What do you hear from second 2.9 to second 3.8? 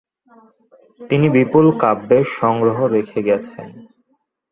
রেখে গেছেন।